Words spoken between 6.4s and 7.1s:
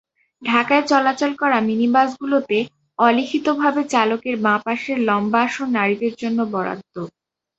বরাদ্দ।